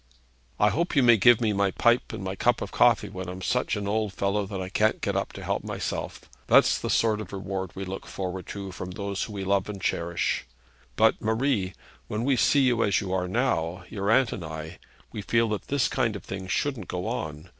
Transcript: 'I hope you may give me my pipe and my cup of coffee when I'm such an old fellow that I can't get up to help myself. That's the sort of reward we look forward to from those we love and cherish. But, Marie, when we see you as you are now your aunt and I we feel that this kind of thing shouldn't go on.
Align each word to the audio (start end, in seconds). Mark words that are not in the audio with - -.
'I 0.59 0.69
hope 0.71 0.95
you 0.95 1.03
may 1.03 1.15
give 1.15 1.39
me 1.39 1.53
my 1.53 1.69
pipe 1.69 2.11
and 2.11 2.23
my 2.23 2.35
cup 2.35 2.59
of 2.63 2.71
coffee 2.71 3.07
when 3.07 3.29
I'm 3.29 3.43
such 3.43 3.75
an 3.75 3.87
old 3.87 4.13
fellow 4.13 4.47
that 4.47 4.59
I 4.59 4.67
can't 4.67 4.99
get 4.99 5.15
up 5.15 5.31
to 5.33 5.43
help 5.43 5.63
myself. 5.63 6.21
That's 6.47 6.79
the 6.81 6.89
sort 6.89 7.21
of 7.21 7.31
reward 7.31 7.75
we 7.75 7.85
look 7.85 8.07
forward 8.07 8.47
to 8.47 8.71
from 8.71 8.89
those 8.89 9.29
we 9.29 9.43
love 9.43 9.69
and 9.69 9.79
cherish. 9.79 10.47
But, 10.95 11.21
Marie, 11.21 11.75
when 12.07 12.23
we 12.23 12.35
see 12.35 12.61
you 12.61 12.83
as 12.83 12.99
you 12.99 13.13
are 13.13 13.27
now 13.27 13.83
your 13.89 14.09
aunt 14.09 14.33
and 14.33 14.43
I 14.43 14.79
we 15.11 15.21
feel 15.21 15.47
that 15.49 15.67
this 15.67 15.87
kind 15.87 16.15
of 16.15 16.23
thing 16.23 16.47
shouldn't 16.47 16.87
go 16.87 17.05
on. 17.05 17.49